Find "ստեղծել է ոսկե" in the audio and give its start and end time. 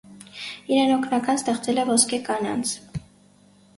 1.41-2.21